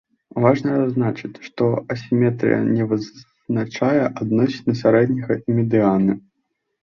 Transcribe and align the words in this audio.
Важна 0.43 0.77
адзначыць, 0.83 1.41
што 1.47 1.65
асіметрыя 1.95 2.57
не 2.77 2.87
вызначае 2.93 4.03
адносіны 4.25 4.71
сярэдняга 4.81 5.33
і 5.45 5.59
медыяны. 5.61 6.13